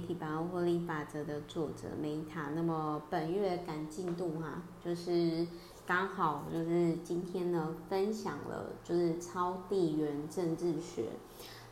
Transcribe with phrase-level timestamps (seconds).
[0.00, 2.52] 媒体百万获利法则的作者梅塔。
[2.54, 5.46] 那么本月赶进度哈、就是
[5.86, 11.10] 刚好就是今天呢分享了就是超地缘政治学。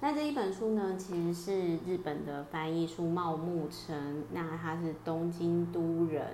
[0.01, 6.27] 那这一本书呢，其实是日本的翻译书茂木成，那他是东京都人，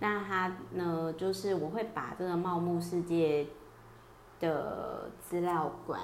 [0.00, 3.46] 那他呢就是我会把这个茂木世界
[4.38, 5.98] 的资料馆。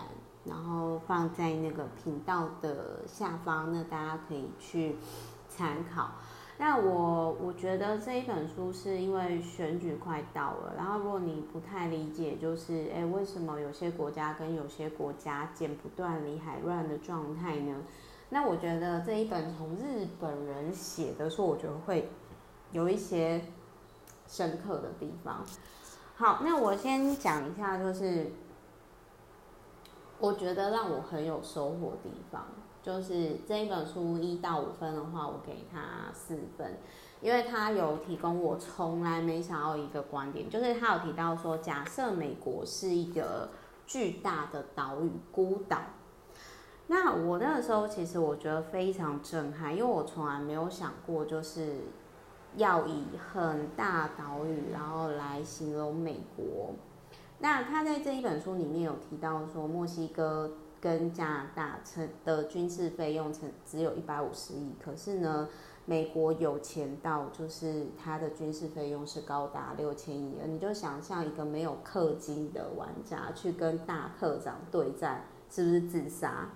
[0.47, 4.95] 然后放在那个频道的下方，那大家可以去
[5.55, 6.13] 参考。
[6.59, 17.83] 那我我觉得这一本书是因为选举快到了，然后如果你不太理解，就是哎，为什么有些国家跟有些国家剪不断理还乱的状态呢？
[18.31, 22.09] 那我觉得这一本从日本人写的书，我觉得会
[22.73, 23.43] 有一些
[24.27, 25.45] 深刻的地方。
[26.17, 28.31] 好，那我先讲一下，就是。
[30.21, 32.47] 我觉得让我很有收获的地方，
[32.85, 36.77] 就是这一本书一到五分的话，我给他四分，
[37.23, 43.49] 因为他有提供我从来没想到一个观点，就是他有提到说，假设美国是一个
[43.87, 45.79] 巨大的岛屿孤岛，
[46.89, 51.79] 那我那个时候其实我觉得非常震撼，因为我从来没有想过，就是
[52.57, 56.75] 要以很大岛屿然后来形容美国。
[57.39, 60.53] 那他在这一本书里面有提到说，墨西哥
[60.85, 65.49] 跟加拿大成的军事费用成只有一百五十亿，可是呢，
[65.87, 76.51] 美国有钱到就是他的军事费用是高达六千亿，你就想象一个没有氪金的玩家去跟大课长对战，是不是自杀？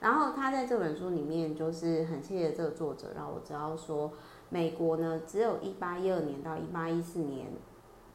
[0.00, 4.12] 然后他在这本书里面就是很谢谢这个作者，让我知道说，
[4.50, 7.46] 美国呢只有一八一二年到一八一四年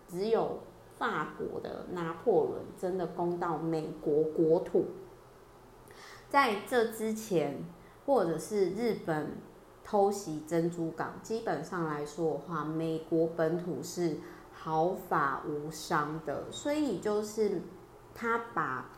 [0.07, 0.59] 只有。
[0.97, 4.83] 法国的拿破仑真的攻到美国国土，
[6.29, 7.63] 在这之前，
[8.05, 9.37] 或者是日本
[9.83, 14.17] 偷袭珍珠港，基本上来说的话，美国本土是
[14.53, 16.51] 毫发无伤的。
[16.51, 17.61] 所以就是
[18.13, 18.89] 他把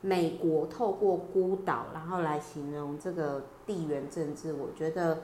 [0.00, 5.22] 美国透过孤岛，然后来形容这个地缘政治，我觉得。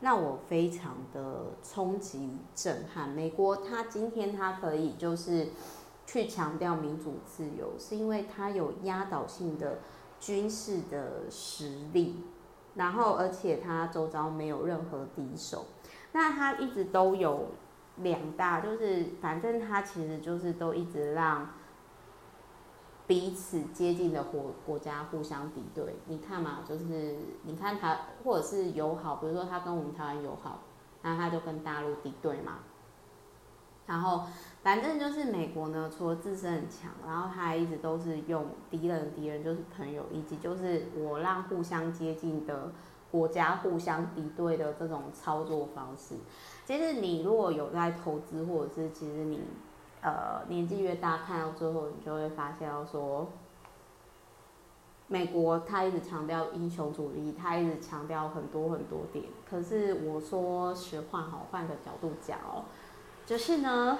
[0.00, 3.08] 让我非常的冲击震撼。
[3.08, 5.48] 美国，他今天他可以就是
[6.06, 9.78] 去强调民主自由，是因为他有压倒性的
[10.20, 12.22] 军事的实力，
[12.74, 15.66] 然后而且他周遭没有任何敌手。
[16.12, 17.48] 那他一直都有
[17.96, 21.48] 两大，就是反正他其实就是都一直让。
[23.06, 30.60] 彼此接近的国国家互相敌对，你看嘛，就是你看他或者是友好，比如说他跟我们台湾友好，
[31.00, 32.58] 那他就跟大陆敌对嘛。
[33.88, 34.22] 然后
[34.62, 42.70] 反正就是美国呢，除了自身很强，然后他一直都是用敌人敌人就是朋友，以及就是我让互相接近的
[43.10, 46.14] 国家互相敌对的这种操作方式。
[46.64, 49.40] 其实你如果有在投资，或者是其实你。
[50.00, 53.26] 呃，年纪越大，看到最后，你就会发现，说，
[55.08, 59.24] 美国他一直强调英雄主义，他一直强调很多很多点。
[59.50, 62.66] 可是我说实话，好，换个角度讲哦，
[63.28, 63.98] 就是呢，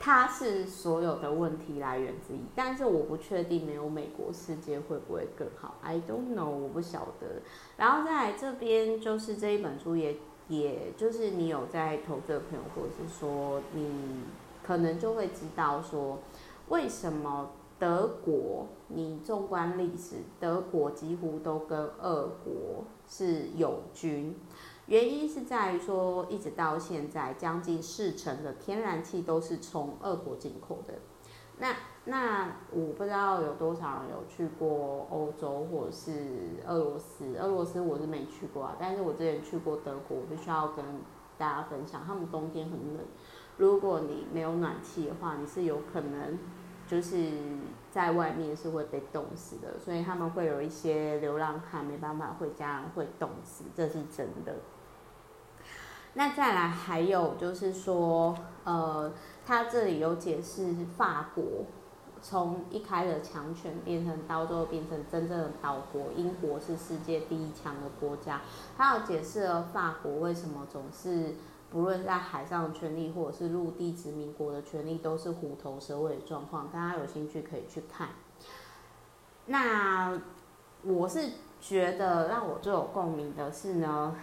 [0.00, 2.40] 它是所有的问题来源之一。
[2.56, 7.42] 但是我不确定没有美国，世界会不会更好？I don't know，我不晓得。
[7.76, 10.16] 然后在这边，就是这一本书也。
[10.48, 14.22] 也就是你有在投资的朋友，或者是说你
[14.62, 16.20] 可能就会知道说，
[16.68, 24.34] 为什么德国，你纵观历史，德国几乎都跟俄国是友军，
[24.88, 30.94] 原因是在于说，一直到现在，将近四成的天然气都是从俄国进口的。
[31.58, 40.84] 那那我不知道有多少人有去过欧洲或是俄罗斯，俄罗斯我是没去过啊，但是我之前去过德国，我必须要跟
[41.36, 43.04] 大家分享，他们冬天很冷，
[43.56, 46.38] 如果你没有暖气的话，你是有可能
[46.86, 47.32] 就是
[47.90, 54.54] 在外面是会被冻死的，所以他们会有一些流浪汉没办法回家，会冻死，这是真的。
[56.14, 59.12] 那再来还有就是说，呃，
[59.46, 61.44] 他这里有解释法国
[62.20, 68.40] 从一开始强权变成到最后变成真正的岛国，英国是世界第一强的国家。
[68.76, 71.36] 他有解释了法国为什么总是
[71.70, 76.68] 不论在海上的权利或者是陆地殖民国的权利都是虎头蛇尾的状况。
[76.72, 78.08] 大家有兴趣可以去看。
[79.46, 80.20] 那
[80.82, 84.16] 我是觉得让我最有共鸣的是呢。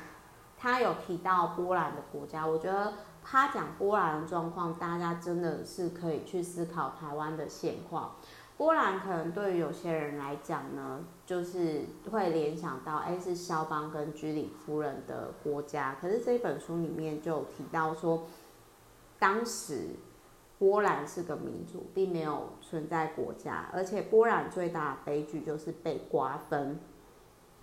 [0.58, 2.94] 他有提到波兰的国家，我觉得
[3.24, 8.16] 他讲波兰的状况，大家真的是可以去思考台湾的现况。
[8.58, 15.98] 波兰可能对于有些人来讲呢，就是会联想到，哎，是肖邦跟居里夫人的国家。
[16.00, 18.24] 可是这本书里面就提到说，
[19.20, 19.90] 当时
[20.58, 26.80] 波兰是个民族，并没有存在国家，而且波兰最大的悲剧就是被瓜分。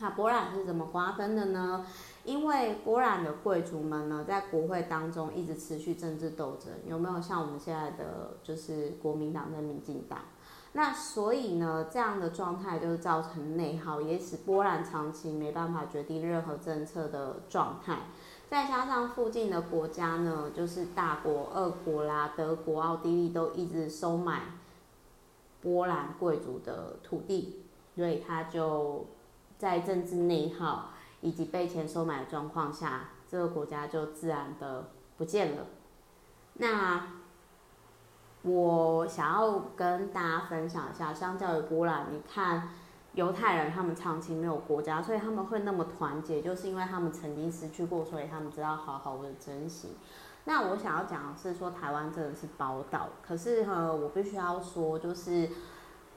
[0.03, 1.87] 那波兰是怎么瓜分的呢？
[2.25, 10.19] 因为波兰的贵族们呢，在国会当中一直持续政治斗争，有没有像我们现在的就是国民党跟民进党？
[10.73, 18.01] 那所以呢，这样的状态就是造成内耗，也使波兰长期没办法决定任何政策的状态。
[18.51, 24.41] 再加上附近的国家呢，就是大国、俄国啦、德国、奥地利都一直收买
[25.61, 27.63] 波兰贵族的土地，
[27.95, 29.07] 所以他就
[29.63, 35.67] 在政治内耗以及被钱收买的状况下，这个国家就自然的不见了。
[36.55, 37.07] 那。
[38.45, 42.71] 我想要跟大家分享一下，相较于波兰，你看
[43.15, 49.97] 犹太人他们长期没有国家，所以他们会那么团结，就是因为他们曾经失去过，所以他们知道好好的珍惜。
[50.45, 55.49] 那我想要讲的是说，台湾真的是宝岛，可是哈，我必须要说，就是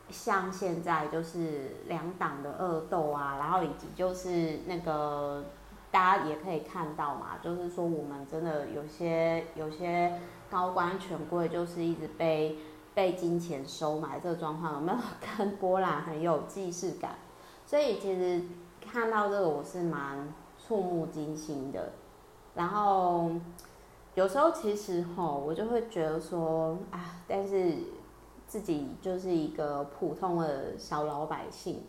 [0.10, 5.44] 像现在就是两党的恶斗啊，然后以及就是那个
[5.92, 10.19] 大家也可以看到嘛，就是说我们真的有些有些。
[10.48, 12.56] 高官权贵就是一直被
[12.94, 14.98] 被金钱收买，这个状况有没有
[15.38, 17.16] 跟波兰很有既视感？
[17.66, 18.44] 所以其实
[18.80, 21.94] 看到这个我是蛮触目惊心的。
[22.54, 23.31] 然后
[24.13, 27.74] 有时候其实吼，我就会觉得说啊，但是
[28.47, 31.83] 自己就是一个普通的小老百姓。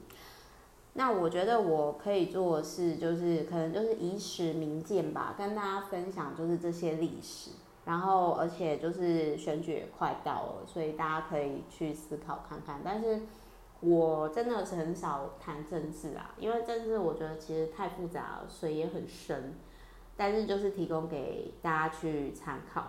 [0.94, 7.50] 那我觉得我可以做的事，就是可能就是以史明鉴吧，跟大家分享就是这些历史。
[7.84, 12.80] 然后，而且就是选举也快到了，所以大家可以去思考看看。
[12.84, 13.20] 但是
[13.80, 19.54] 我真的是很少谈政治啊，因为政治我觉得其实太复杂了，水也很深。
[20.16, 22.84] 但是就是提供给大家去参考。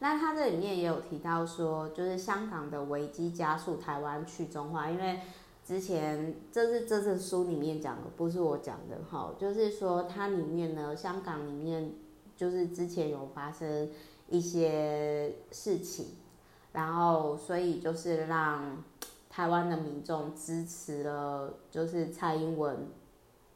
[0.00, 5.20] 那他这里面也有提到说，就是香港的危机加速台湾去中化，因为
[5.64, 9.32] 之前这是这是书里面讲的，不是我讲的哈。
[9.38, 11.92] 就是说它里面呢，香港里面。
[12.36, 13.90] 就是之前有发生
[14.26, 16.06] 一些事情，
[16.72, 18.82] 然后所以就是让
[19.28, 22.88] 台湾的民众支持了，就是蔡英文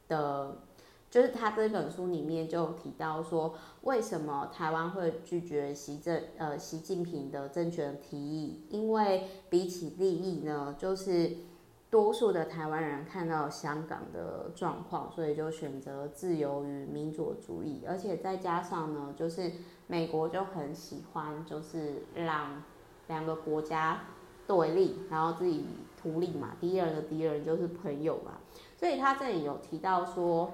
[0.07, 0.59] 的，
[1.15, 8.67] 就是他这本书里面就提到说，为什么台湾会拒绝习政呃习近平的政权提议？
[8.69, 11.37] 因为比起利益呢，就是。
[11.91, 19.53] 多数的台湾人看到香港的状况，所以就选择自由与民主主义，而且再加上呢，就是
[19.87, 22.61] 美国就很喜欢，就是让
[23.07, 24.01] 两个国家
[24.45, 28.41] 对立，然后自己图利嘛，敌人的敌人就是朋友嘛，
[28.77, 30.53] 所以他这里有提到说，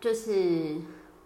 [0.00, 0.76] 就是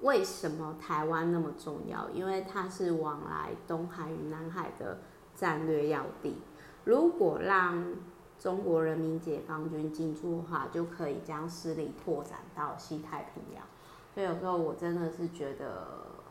[0.00, 2.11] 为什么台湾那么重要？
[2.11, 4.99] 因为它是往来东海与南海的
[5.35, 6.37] 战略要地。
[6.85, 7.94] 如果让
[8.38, 13.65] 中国人民解放军进驻的话，就可以将势力拓展到西太平洋。
[14.12, 15.87] 所以有时候我真的是觉得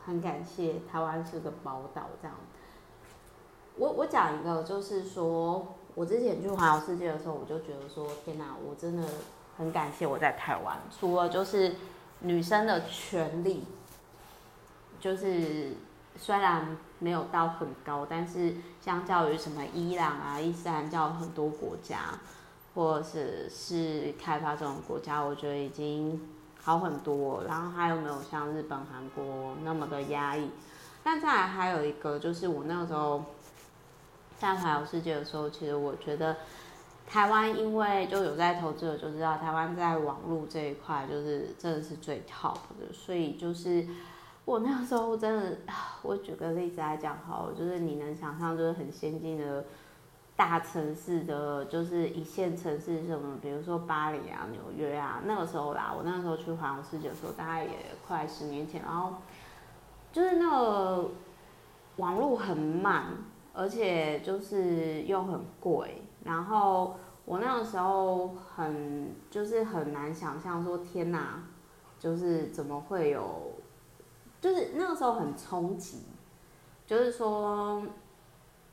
[0.06, 2.38] 很感谢台湾是个宝岛这样。
[3.76, 9.04] 我我讲一个，就是说我之前去环游世界的时候，我就觉得说天哪，我真的
[9.58, 10.78] 很感谢我在台湾。
[10.92, 11.76] 除了就是
[12.24, 13.64] 女生的权利，
[15.00, 15.78] 就是。
[16.16, 22.20] 虽然没有到很高，但是相较于什么伊朗啊、伊斯兰教很多国家，
[22.76, 26.22] 或者是是开发这种国家，我觉得已经
[26.62, 27.44] 好很多。
[27.48, 30.52] 然后还有没有像日本、韩国那么的压抑？
[31.04, 33.26] 但再来还有一个，就是我那个时候
[34.38, 36.38] 在环游世界的时候，其实我觉得
[37.14, 43.86] 台湾因为就有在投资的就知道，台湾在网络这一块就是真的是最 top 的，所以就是。
[44.46, 45.58] 我那个时候真的，
[46.02, 49.64] 我举个例子来讲好，就是你能想象，就是很先进的
[50.36, 57.72] 大城市的，就是一线城市什么，比如说巴黎啊、纽约啊，那个时候啦，我那个时候去环游世界的时候，大概也
[58.06, 59.14] 快十年前，然后
[60.12, 61.10] 就是那个
[61.96, 63.06] 网络很慢，
[63.54, 71.44] 而且就是又很贵，然后我那个时候很就是很难想象说，天哪，
[72.00, 73.52] 就是怎么会有。
[74.42, 76.00] 就是那个时候很冲击，
[76.86, 77.82] 就是说，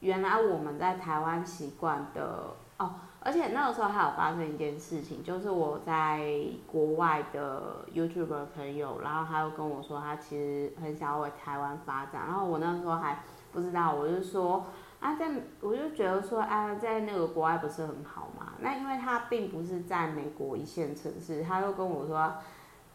[0.00, 6.28] 原来我们在台湾习惯的哦，而且那个时候还有发生一件事情，就是我在
[6.66, 14.64] 国外的 YouTube 朋友，然后他又跟我说，他其实很想要回台湾发展，然后我那时候还不知道，我就说，
[15.00, 15.30] 啊，在
[15.62, 18.52] 我就觉得说啊，在那个国外不是很好嘛？
[18.60, 22.34] 那因为他并不是在美国一线城市，他就跟我说，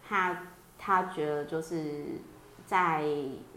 [0.07, 0.43] 他
[0.77, 2.05] 他觉得就是
[2.63, 3.03] 在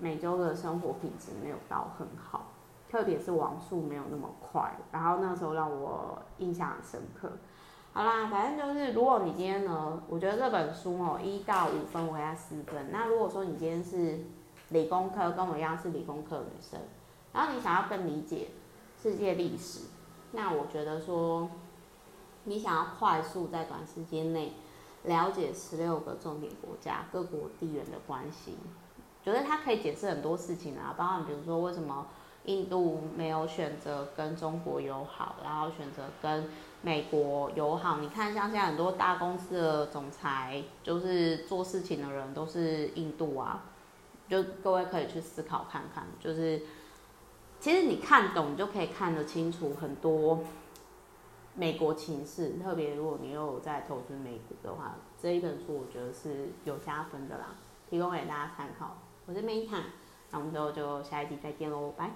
[0.01, 2.53] 美洲的生活品质没有到很好，
[2.89, 4.75] 特别是网速没有那么快。
[4.91, 7.31] 然后那时候让我印象很深刻。
[7.93, 12.91] 好啦，反正就是如果你今天呢，我觉得这本书哦，一到五分我给他四分。
[12.91, 14.25] 那如果说你今天是
[14.71, 16.81] 理工科，跟我一样是理工科女生。
[17.39, 18.49] 然后你想要更理解
[19.01, 19.83] 世界历史，
[20.33, 21.49] 那我觉得说，
[22.43, 24.55] 你想要快速在短时间内
[25.05, 28.57] 了解十六个重点国家各国地缘的关系，
[29.25, 32.09] 觉得它可以解释很多事情啊，包括比如说为什么
[32.47, 36.51] 印度没有选择跟中国友好，然后选择跟
[36.83, 37.99] 美国友好。
[37.99, 43.63] 你看，像现在很多大公司的总裁，就是做事情的人都是印度啊，
[44.29, 46.61] 就各位可以去思考看看，就是。
[47.61, 50.41] 其实你看懂，你就可以看得清楚很多
[51.55, 57.57] 美国情势，特别如果你又有在投资美股的话，这一本书我觉得是有加分的啦，
[57.91, 58.99] 提供给大家参考。
[59.27, 59.83] 我是 Meta，
[60.31, 62.07] 那我们之后就下一集再见喽，拜。